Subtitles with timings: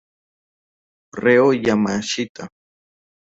[1.23, 2.43] Reo Yamashita